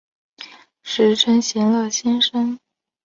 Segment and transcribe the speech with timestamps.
[0.81, 2.57] 时称闲乐先生。